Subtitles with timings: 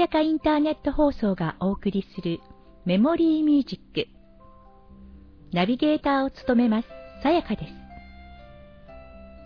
[0.00, 2.40] やかインターネット放送がお送りする
[2.86, 4.08] メモリーミュージック。
[5.52, 6.88] ナビゲーターを務めます、
[7.22, 7.72] さやかです。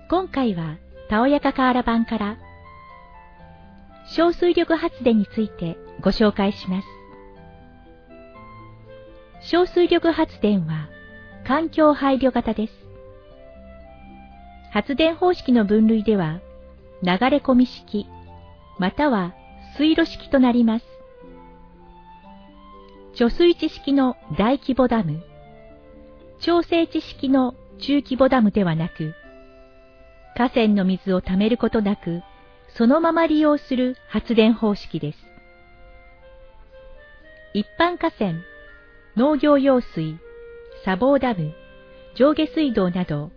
[0.09, 0.77] 今回は、
[1.11, 2.39] たおやかカーラ版から、
[4.07, 6.87] 小水力発電についてご紹介します。
[9.51, 10.89] 小水力発電は
[11.45, 12.73] 環境配慮型です。
[14.71, 16.39] 発電方式の分類では、
[17.03, 18.07] 流れ込み式、
[18.79, 19.35] または
[19.77, 20.85] 水路式となります。
[23.15, 25.23] 貯水池式の大規模ダム、
[26.41, 29.15] 調整池式の中規模ダムではなく、
[30.37, 32.23] 河川の水を貯めることなく、
[32.77, 35.19] そのまま利用する発電方式です。
[37.53, 38.35] 一般河川、
[39.17, 40.19] 農業用水、
[40.83, 41.53] 砂防ダム、
[42.15, 43.31] 上下水道など、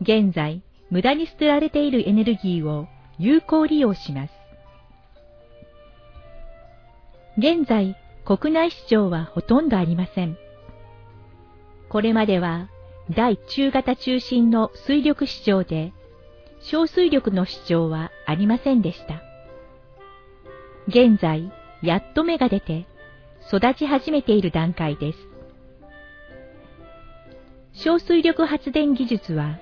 [0.00, 2.86] 現在無駄に捨てられているエネルギーを
[3.18, 4.41] 有効利用します。
[7.38, 10.36] 現在、国内市場はほとんどありません。
[11.88, 12.68] これまでは、
[13.10, 15.92] 大中型中心の水力市場で、
[16.60, 19.22] 小水力の市場はありませんでした。
[20.88, 21.50] 現在、
[21.82, 22.86] やっと芽が出て、
[23.48, 25.18] 育ち始めている段階です。
[27.72, 29.58] 小水力発電技術は、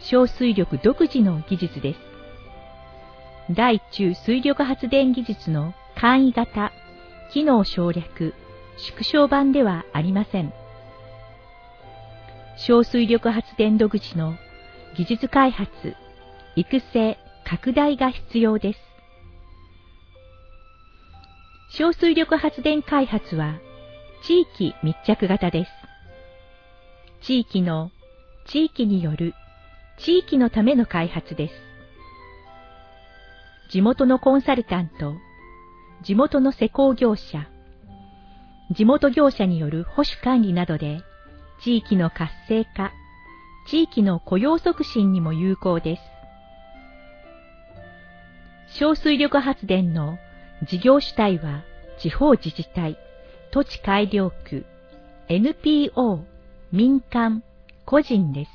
[0.00, 2.00] 小水力独自の技術です。
[3.50, 6.72] 大中水力発電技術の簡易型、
[7.32, 8.34] 機能省略、
[8.76, 10.52] 縮小版ではありません。
[12.58, 14.34] 小水力発電独自の
[14.98, 15.96] 技術開発、
[16.56, 18.78] 育成、拡大が必要です。
[21.70, 23.58] 小水力発電開発は
[24.24, 25.70] 地域密着型です。
[27.22, 27.90] 地域の
[28.46, 29.32] 地域による
[29.98, 31.54] 地域のための開発です。
[33.70, 35.14] 地元のコンサルタント、
[36.02, 37.46] 地元の施工業者、
[38.72, 41.00] 地元業者による保守管理などで、
[41.62, 42.92] 地域の活性化、
[43.68, 46.02] 地域の雇用促進にも有効です。
[48.78, 50.18] 小水力発電の
[50.66, 51.62] 事業主体は
[51.98, 52.98] 地方自治体、
[53.52, 54.64] 土地改良区、
[55.28, 56.24] NPO、
[56.72, 57.44] 民間、
[57.84, 58.50] 個人です。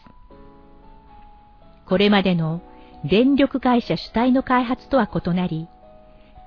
[1.86, 2.62] これまでの
[3.06, 5.70] 電力会社主体の開発とは異なり、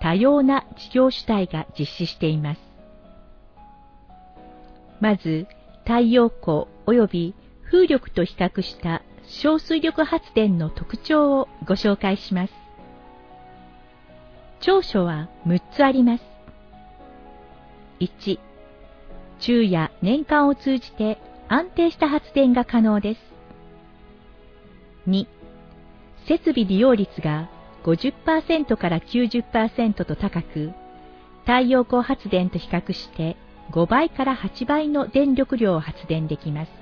[0.01, 2.61] 多様な事業主体が実施しています。
[5.01, 5.47] まず、
[5.85, 7.35] 太陽光及び
[7.65, 12.53] 風力と比較した小水力発電の特徴をご紹介します。
[14.61, 16.25] 長所は6つあります。
[18.01, 18.39] 1、
[19.39, 21.19] 昼夜年間を通じて
[21.49, 23.21] 安定した発電が可能です。
[25.09, 25.27] 2、
[26.27, 27.49] 設備利用率が
[27.85, 30.73] 50%から90%と高く、
[31.41, 33.37] 太陽光発電と比較して
[33.71, 36.73] 5倍から8倍の電力量を発電できます。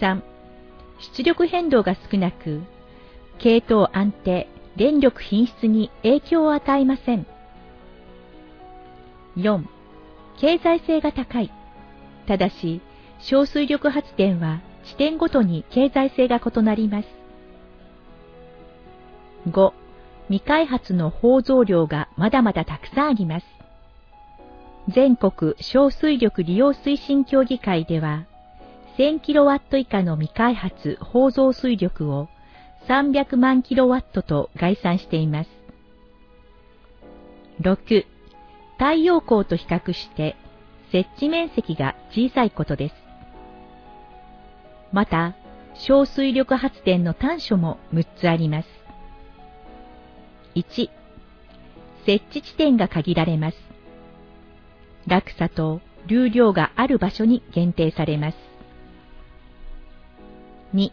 [0.00, 0.22] 3、
[1.16, 2.62] 出力変動が少なく、
[3.38, 7.26] 系統安定、電力品質に影響を与えません。
[9.36, 9.64] 4、
[10.40, 11.50] 経済性が高い。
[12.26, 12.80] ただし、
[13.20, 17.08] 小水力発電は地点ごとに経済性が異なります。
[19.50, 19.72] 5、
[20.28, 23.46] 未開発の包造量がまだまだたくさんあります。
[24.88, 28.24] 全国小水力利用推進協議会では、
[28.96, 32.28] 1000kW 以下の未開発包造水力を
[32.88, 35.50] 300万 kW と概算しています。
[37.60, 38.06] 6、
[38.78, 40.36] 太陽光と比較して
[40.90, 42.94] 設置面積が小さいことです。
[44.92, 45.34] また、
[45.74, 48.77] 小水力発電の短所も6つあります。
[50.58, 50.90] 1、
[52.04, 53.56] 設置地点が限られます。
[55.06, 58.36] 落差と流量がある場所に限定されます。
[60.74, 60.90] 2、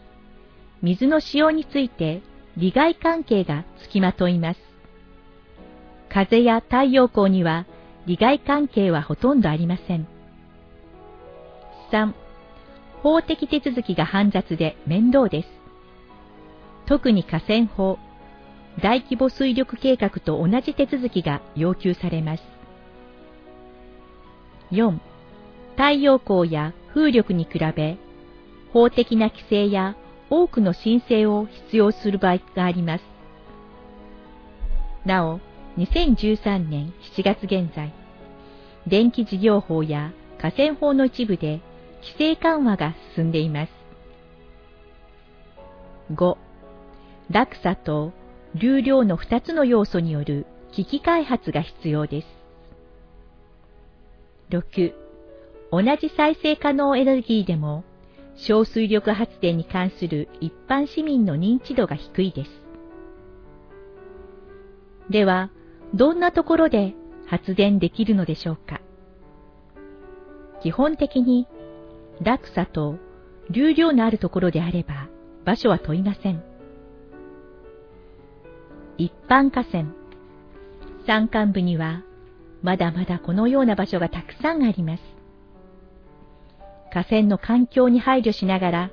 [0.82, 2.22] 水の使用について
[2.56, 4.60] 利害関係がつきまといます。
[6.08, 7.66] 風や太陽光には
[8.06, 10.06] 利害関係はほとんどありません。
[11.90, 12.12] 3、
[13.02, 15.48] 法的手続きが煩雑で面倒です。
[16.86, 17.98] 特に河川法、
[18.82, 22.42] 大規模水力計画と同じ手続きが要求されます。
[24.70, 24.98] 4.
[25.76, 27.96] 太陽光や風力に比べ、
[28.72, 29.96] 法的な規制や
[30.28, 33.04] 多くの申請を必要する場合があります。
[35.04, 35.40] なお、
[35.78, 37.92] 2013年7月現在、
[38.86, 41.60] 電気事業法や河川法の一部で
[42.02, 43.72] 規制緩和が進んでいます。
[46.12, 46.36] 5.
[47.30, 48.12] 落差と
[48.58, 52.26] 流量の2つの要素による機器開発が必要です。
[54.50, 54.94] 6.
[55.70, 57.84] 同じ再生可能エネルギーでも、
[58.36, 62.50] 小水力発電に関する一般市民の認知度が低いです。
[65.10, 65.50] では、
[65.92, 66.94] どんなところで
[67.26, 68.80] 発電できるのでしょうか？
[70.62, 71.46] 基本的に
[72.22, 72.96] 落差と
[73.50, 75.08] 流量のあるところであれば
[75.44, 76.55] 場所は問いません。
[78.98, 79.92] 一般河川、
[81.06, 82.02] 山間部には
[82.62, 85.02] まだまだこのような場所がたくさんあります。
[86.92, 88.90] 河川の環境に配慮しながら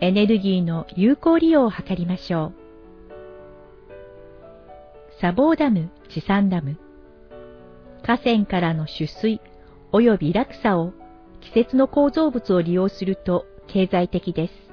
[0.00, 2.52] エネルギーの有効利用を図りましょう。
[5.18, 6.78] 砂防ダム、地産ダム、
[8.04, 9.40] 河川からの取水
[9.92, 10.92] 及び落差を
[11.40, 14.71] 季節の構造物を利用すると経済的です。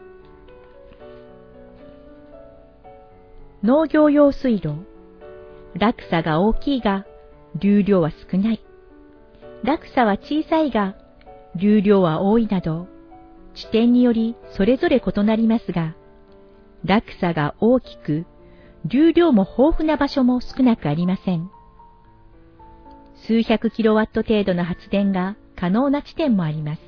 [3.62, 4.86] 農業用水路、
[5.74, 7.06] 落差が大きいが
[7.56, 8.62] 流量は少ない。
[9.64, 10.96] 落差は小さいが
[11.56, 12.88] 流量は多いなど、
[13.56, 15.96] 地点によりそれぞれ異なりますが、
[16.86, 18.26] 落差が大きく、
[18.86, 21.52] 流量も豊富な場所も少なくありません。
[23.28, 26.82] 数百キロワット程度の発電が可能な地点もあります。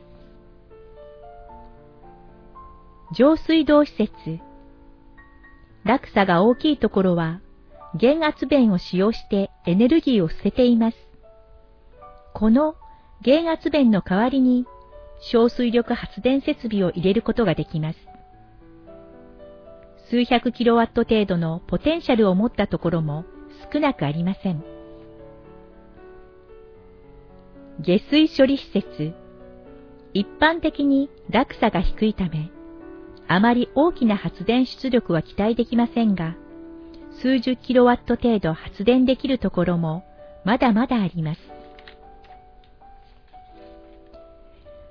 [3.13, 4.39] 上水道施設
[5.83, 7.41] 落差が大きいところは
[7.95, 10.97] 減圧弁を使用してエネルギーを捨てています。
[12.33, 12.75] この
[13.21, 14.65] 減圧弁の代わりに
[15.31, 17.99] 小水力発電設備を入れることができます。
[20.09, 23.25] 数百キロワット程度のポテンシャルを持ったところも
[23.71, 24.63] 少なくありません。
[27.79, 29.13] 下水処理施設。
[30.13, 32.51] 一般的に落差が低いため、
[33.33, 36.35] あまり大きな発電出力は期待できませんが、
[37.21, 40.03] 数十キロワット程度発電できるところも
[40.43, 41.39] まだまだあります。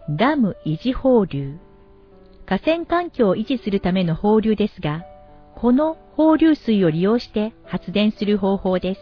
[0.09, 1.59] ダム維持放流。
[2.47, 5.05] 河川環境を維持するための放流ですが、
[5.55, 9.01] この放流水を利用して発電する方法です。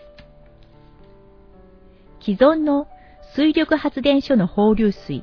[2.20, 2.88] 既存の
[3.36, 5.22] 水力発電所の放流水。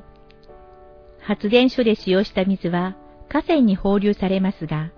[1.20, 2.96] 発電所で使用した水は
[3.30, 4.92] 河川に放流されますが、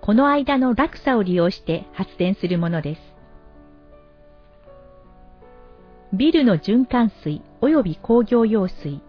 [0.00, 3.00] この間の落差を利用して発電するものです。
[6.12, 9.00] ビルの循環水及び工業用水。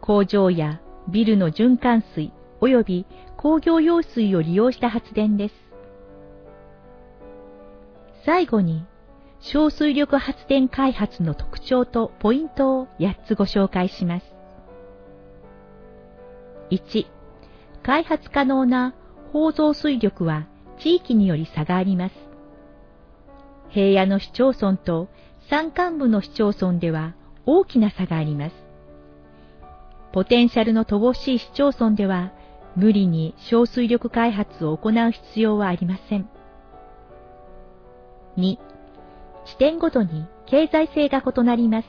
[0.00, 3.06] 工場やビルの循環水及び
[3.36, 5.54] 工業用水を利用した発電です。
[8.24, 8.84] 最後に
[9.40, 14.26] 小水力発電開発の特徴とポイントを8つご紹介します。
[16.70, 17.06] 1、
[17.86, 18.94] 開発可能な
[19.32, 20.48] 放増水力は
[20.80, 22.14] 地域により差があります。
[23.68, 25.06] 平野の市町村と
[25.48, 27.14] 山間部の市町村では
[27.46, 28.56] 大きな差があります。
[30.12, 32.32] ポテンシャルの乏しい市町村では
[32.74, 36.28] 無理に小水力開発を行う必要はありません。
[38.36, 38.58] 2、
[39.44, 41.88] 地点ごとに経済性が異なります。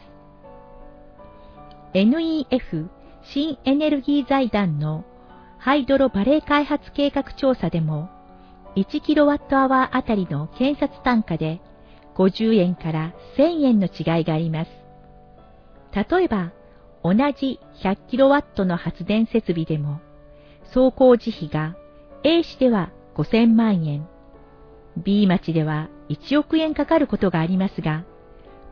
[1.96, 2.88] NEF
[3.24, 5.04] 新エネルギー財団の
[5.68, 8.08] ハイドロバレー開発計画調査でも、
[8.78, 11.60] 1キロワットアワーあたりの検察単価で
[12.16, 14.72] 50円から1000円の違いがあります。
[15.94, 16.54] 例えば、
[17.04, 20.00] 同じ100キロワットの発電設備でも、
[20.74, 21.76] 走行時費が
[22.24, 24.08] A 市では5000万円、
[24.96, 28.06] B 町では1億円かかることがありますが、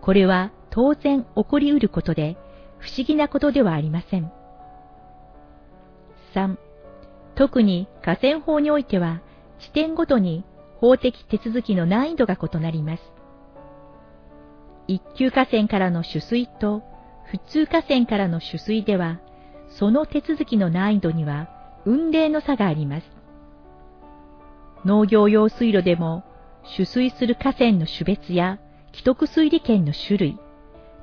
[0.02, 2.38] これは当然起こりうることで、
[2.78, 4.32] 不思議なことではありません。
[6.34, 6.65] 3.
[7.36, 9.22] 特に河川法においては、
[9.60, 10.44] 地点ごとに
[10.80, 13.04] 法的手続きの難易度が異なります。
[14.88, 16.84] 一級河川からの取水と
[17.26, 19.20] 普通河川からの取水では、
[19.68, 21.50] その手続きの難易度には
[21.86, 23.08] 運例の差があります。
[24.86, 26.24] 農業用水路でも
[26.76, 28.60] 取水する河川の種別や
[28.94, 30.40] 既得水利権の種類、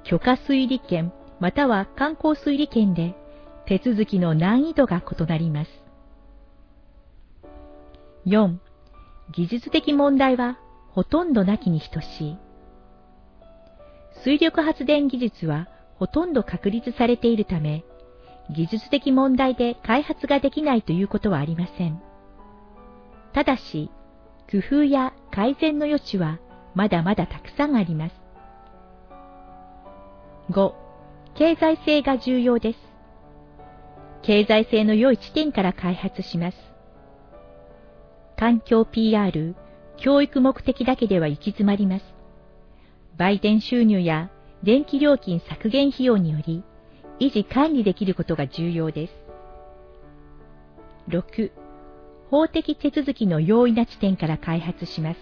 [0.05, 3.15] 許可水利権または観光水利権で
[3.67, 5.71] 手続きの難易度が異なります。
[8.27, 8.59] 4.
[9.33, 10.59] 技術的問題は
[10.91, 12.37] ほとんどなきに等しい。
[14.23, 17.85] 水力発電技術はほとんど確立されているため、
[18.51, 22.01] 技術的問題で開発ができないということはありません。
[23.33, 23.91] ただし、
[24.51, 26.39] 工夫や改善の余地は
[26.75, 28.15] まだまだたくさんあります。
[30.51, 30.75] 5.
[31.35, 32.79] 経済性が重要です。
[34.23, 36.72] 経済性の良い地点から開発します。
[38.43, 39.55] 環境 PR、
[39.97, 42.05] 教育目的だけでは行き詰まります。
[43.17, 44.33] 売電収入や
[44.65, 46.65] 電気料金削減費用により
[47.21, 49.13] 維持管理できることが重要です。
[51.09, 51.53] 6.
[52.33, 55.21] 法的手続きの容易な地点から開発します。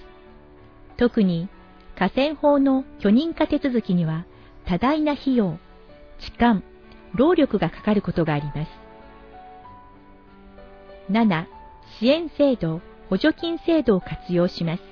[0.96, 1.50] 特に
[1.98, 4.24] 河川法の許認可手続きには
[4.64, 5.58] 多大な費用、
[6.20, 6.62] 時間、
[7.12, 8.70] 労力がかかることがあります。
[11.10, 11.44] 7.
[11.98, 14.82] 支援制度、補助金制度を活用します。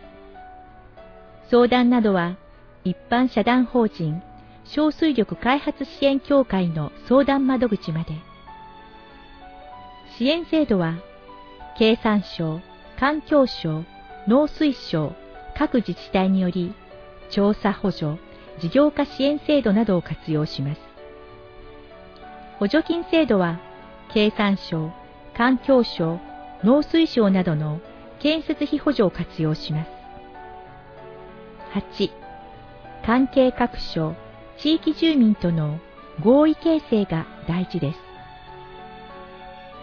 [1.51, 2.37] 相談などは
[2.85, 4.21] 一般社団法人
[4.65, 8.11] 小水力開発支援協会の相談窓口まで。
[10.19, 10.97] 支援制度は
[11.79, 12.61] 経産省、
[12.99, 13.85] 環境省、
[14.27, 15.13] 農水省、
[15.57, 16.75] 各自治体により
[17.31, 18.19] 調査補助、
[18.59, 20.81] 事業化支援制度などを活用します。
[22.59, 23.61] 補助金制度は
[24.13, 24.91] 経産省、
[25.37, 26.19] 環境省、
[26.65, 27.81] 農水省などの
[28.21, 29.91] 建設費補助を活用します。
[31.75, 32.11] 8.
[33.05, 34.15] 関係各省、
[34.59, 35.79] 地域住民との
[36.21, 37.99] 合意形成が大事です。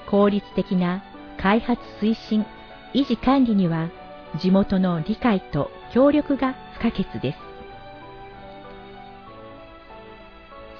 [0.09, 1.03] 効率的な
[1.37, 2.45] 開発推進、
[2.93, 3.89] 維持管理には
[4.39, 7.37] 地元の理解と協力が不可欠です。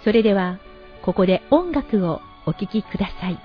[0.04, 0.60] それでは、
[1.02, 3.40] ここで音楽をお聴きください。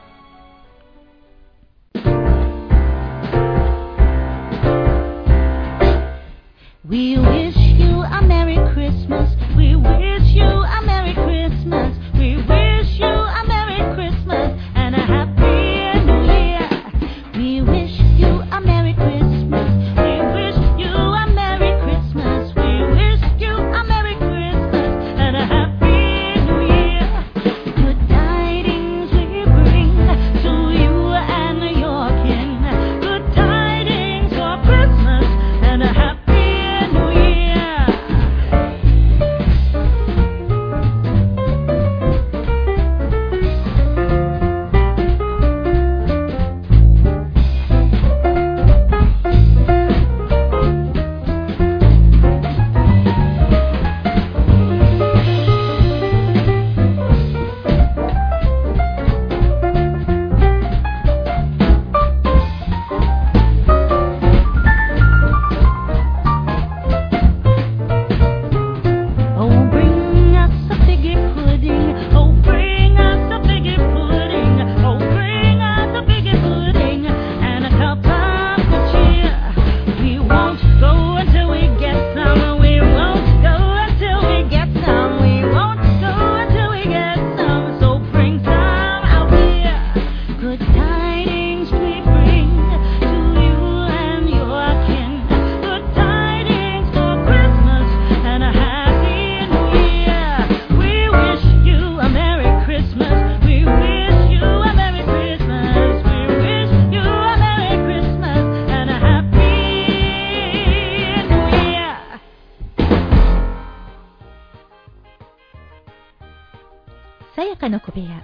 [117.61, 118.23] さやかの小部屋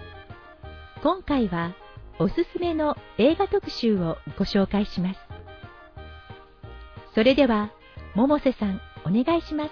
[1.03, 1.75] 今回は
[2.19, 5.21] おすすめの映画特集をご紹介します
[7.15, 7.71] それでは
[8.15, 9.71] 百瀬さんお願いします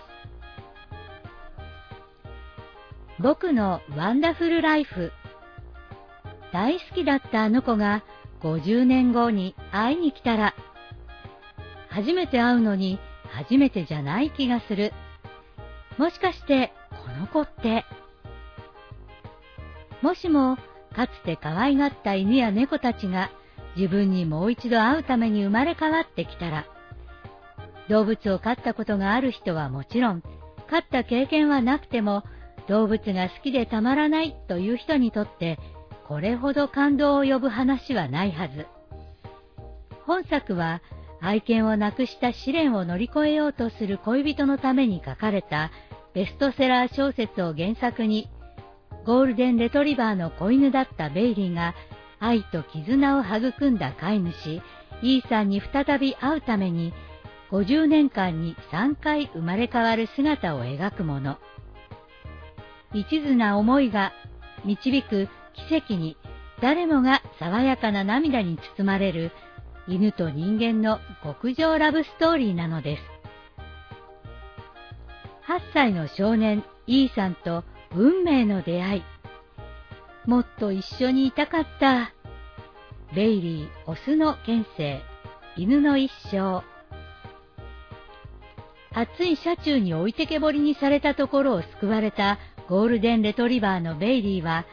[3.20, 5.12] 僕のワンダフルライフ。
[6.52, 8.02] 大好きだったあの子が
[8.40, 10.54] 50年後に会いに来たら、
[11.88, 12.98] 初めて会うのに
[13.30, 14.92] 初めてじゃない気がする。
[15.96, 17.84] もしかしてこの子って。
[20.04, 20.58] もしも
[20.94, 23.30] かつて可愛がった犬や猫たちが
[23.74, 26.66] 自分にもう一度会うために生まれ変わってきたら、
[27.88, 30.22] 動物を飼ったことがある人はもちろん、
[30.68, 32.22] 飼った経験はなくても
[32.68, 35.58] 動物が好きでたまらないという人にとって、
[36.06, 38.66] これほど感動を呼ぶ話はないはず。
[40.04, 40.82] 本作は
[41.22, 45.70] 愛犬を亡くした試練を乗り越えようとする恋人のために書かれた
[46.12, 48.28] ベストセラー小説を原作に、
[49.04, 51.74] ゴールデンレトリバーの子犬だったベイリーが
[52.20, 54.62] 愛と絆を育んだ飼い主、
[55.02, 56.94] イーさんに再び会うために、
[57.50, 61.36] 50年間に3回生まれ変わる姿を描くもの。
[62.94, 64.12] 一途な思いが
[64.64, 65.28] 導く
[65.68, 66.16] 奇跡に
[66.62, 69.32] 誰もが爽やかな涙に包まれる
[69.86, 73.02] 犬と人間の極上ラブストーリーなのです。
[75.46, 77.64] 8歳の少年イーさんと
[77.96, 79.02] 運命の出会い。
[80.26, 82.12] もっと一緒にいたかった。
[83.14, 85.02] ベイリー、オスの剣聖、
[85.56, 86.62] 犬の一生。
[88.92, 94.66] 熱い車中に置いてけぼりにされたところを救われたゴールデンレトリバーのベイリーは、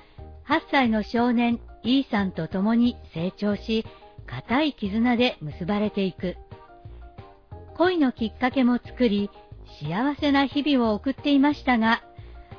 [0.47, 3.85] 8歳の少年イーサンと共に成長し、
[4.25, 6.37] 固い絆で結ばれていく。
[7.75, 9.29] 恋のきっかけも作り、
[9.81, 12.03] 幸せな日々を送っていましたが、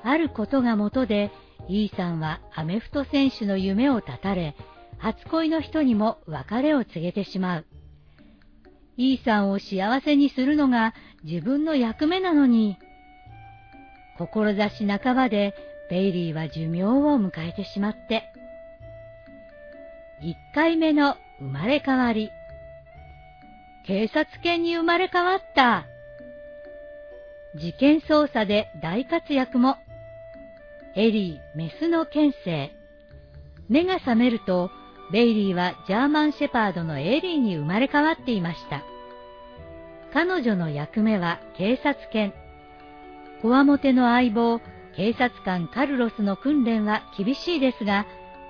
[0.05, 1.31] あることがもとで、
[1.69, 4.57] イーさんはアメフト選手の夢を絶たれ、
[4.99, 7.67] 初恋の人にも別れを告げてしまう。
[8.97, 10.95] イーさんを幸せにするのが
[11.25, 12.79] 自分の役目なのに、
[14.19, 15.55] 志半ばで
[15.91, 18.25] ベイリーは寿命を迎えてしまって、
[20.23, 22.31] 1回目の生まれ変わり。
[23.85, 25.87] 警察犬に生まれ変わった。
[27.57, 29.77] 事件捜査で大活躍も。
[30.95, 32.71] エリー、メスの県政。
[33.71, 34.71] 目が覚めると、
[35.11, 38.83] ベイリーはジャーマンシェパードのエリーに生まれ変わっていました。
[40.13, 42.35] 彼女の役目は警察犬。
[43.41, 44.61] こわもての相棒、
[44.95, 48.07] 警察官カルロスの訓練は厳しいですが、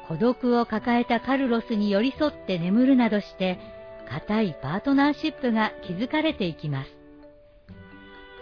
[0.08, 3.60] 孤独を抱えたカルロスに寄り添って眠るなどして、
[4.08, 6.90] 固いパートナーシップが築かれていきます。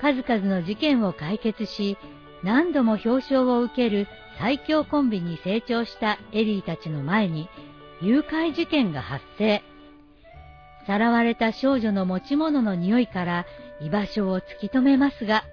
[0.00, 1.99] 数々の事件を解決し、
[2.42, 7.49] 何度も表彰を受ける最強コンビに成長したエリーたちの前に、
[8.00, 9.62] 誘拐事件が発生。
[10.87, 13.47] さらわれた少女の持ち物の匂いから
[13.80, 15.44] 居場所を突き止めますが、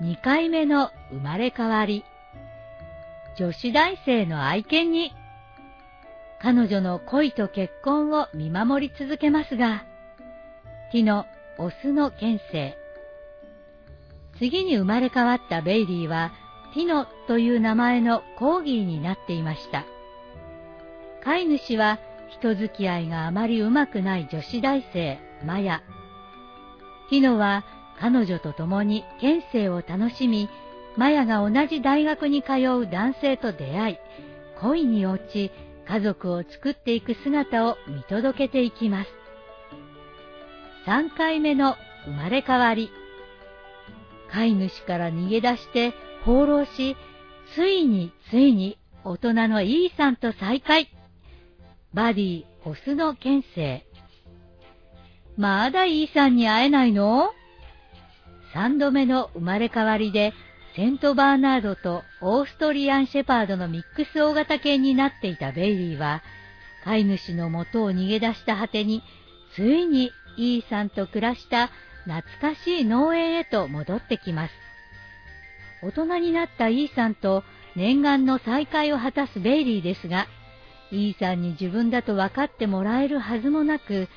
[0.00, 2.04] 2回目の生まれ変わり。
[3.36, 5.12] 女子大生の愛犬に、
[6.40, 9.84] 彼女の恋と結婚を見守り続けますが、
[10.92, 11.26] ティノ、
[11.58, 12.79] オスの県政。
[14.40, 16.32] 次に生まれ変わったベイリーは、
[16.72, 19.84] ティノという名前のコーギーになっていました。
[21.22, 21.98] 飼い主は
[22.30, 25.82] 人付き合いがあまりうまくない女子大生、マヤ。
[27.10, 27.66] ティノは
[27.98, 30.48] 彼女と共に県政を楽しみ、
[30.96, 33.96] マヤが同じ大学に通う男性と出会い、
[34.58, 35.50] 恋に落ち、
[35.86, 39.10] 家族を作っていく姿を見届けていきます。
[40.86, 42.90] 3回目の生まれ変わり。
[44.32, 45.92] 飼い主から逃げ出して
[46.24, 46.96] 放浪し、
[47.54, 50.88] ついについに大人のイーさんと再会。
[51.92, 53.84] バディ、オスの県政。
[55.36, 57.30] まだイーさんに会えないの？
[58.52, 60.32] 三度目の生まれ変わりで
[60.76, 66.22] セントバーナードとオーストリアンシェパードのミックス大型犬になっていたベイリーは、
[66.84, 69.02] 飼い主の元を逃げ出した果てに、
[69.54, 71.70] ついにイーさんと暮らした
[72.06, 74.54] 懐かしい農園へと戻ってきます。
[75.82, 77.42] 大人になったイーさんと
[77.76, 80.26] 念願の再会を果たすベイリーですが、
[80.92, 84.08] イーさんに自分だと分かってもらえるはずもなく、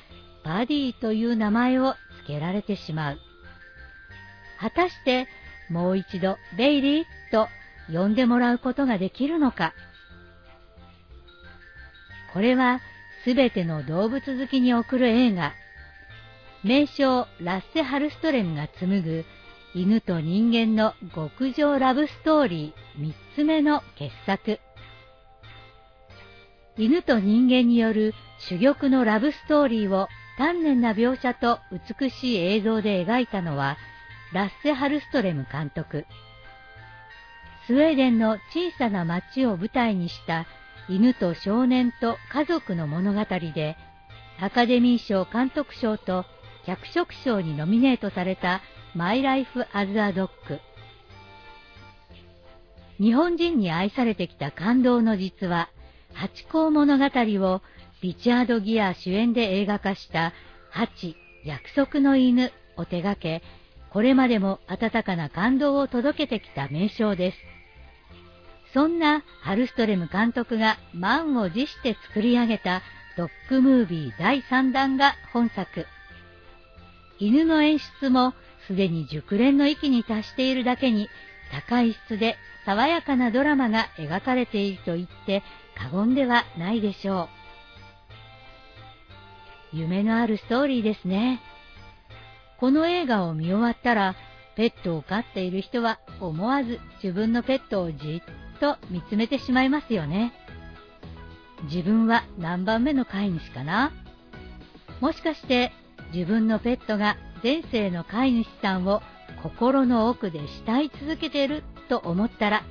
[0.44, 1.94] バディという名前を
[2.26, 3.18] 付けられてしまう。
[4.60, 5.26] 果たして
[5.70, 7.48] もう一度ベイリーと
[7.92, 9.74] 呼んでもらうことができるのか。
[12.32, 12.80] これは
[13.24, 15.52] すべての動物好きに送る映画。
[16.64, 19.26] 名称ラッセ・ハルストレムが紡ぐ
[19.74, 24.60] 犬と人間の極上ラブストーリー三つ目の傑作。
[26.78, 28.14] 犬と人間による
[28.48, 31.58] 珠玉のラブストーリーを丹念な描写と
[31.98, 33.76] 美しい映像で描いたのは
[34.32, 36.06] ラッセ・ハルストレム監督。
[37.66, 40.46] スウェーデンの小さな町を舞台にした
[40.88, 43.24] 犬と少年と家族の物語
[43.54, 43.76] で、
[44.40, 46.24] アカデミー賞監督賞と
[46.66, 48.62] 脚色賞にノミネートされた
[48.94, 50.60] マイ・ライフ・アズ・ア・ドッグ。
[52.98, 55.68] 日本人に愛されてきた感動の実話、
[56.12, 57.60] 八甲物語を
[58.02, 60.32] リチャード・ギア主演で映画化した
[60.70, 63.42] ハチ、約束の犬を手掛け、
[63.90, 67.38] これまでも温かな感動を届けてきた名称です。
[68.72, 72.82] そんなハルストレム監督が満を持して作り上げた
[73.16, 75.86] ドッグムービー第3弾が本作。
[77.18, 78.34] 犬の演出も
[78.66, 81.08] すでに熟練の域に達しているだけに
[81.52, 85.42] 高い質で爽やかなドラマが描かれていると言って
[85.76, 87.28] 過言ではないでしょ
[89.72, 89.76] う。
[89.76, 91.40] 夢のあるストーリーですね。
[92.58, 94.14] この映画を見終わったら、
[94.56, 100.32] ペットを飼っている人は思わず自分のペットをじっと見つめてしまいますよね。
[101.64, 103.92] 自分は何番目の飼い主かな？
[105.00, 105.72] もしかして
[106.14, 109.02] 自分のペットが前世の飼い主さんを
[109.42, 112.62] 心の奥で慕い続けていると思ったら、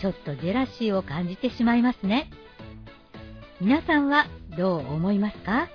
[0.00, 2.30] ちょっとジェラシーを感じてしまいますね。
[3.60, 5.68] 皆さんはどう思いますか？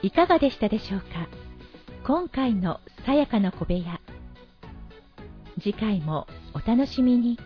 [0.00, 1.28] いかがでしたでしょうか？
[2.04, 4.00] 今回のさやかの小部屋
[5.60, 7.38] 次回もお楽しみに。